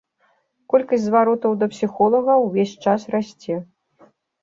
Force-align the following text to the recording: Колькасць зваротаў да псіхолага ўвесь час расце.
Колькасць 0.73 1.03
зваротаў 1.09 1.51
да 1.61 1.69
псіхолага 1.75 2.41
ўвесь 2.49 2.77
час 2.89 3.01
расце. 3.21 3.63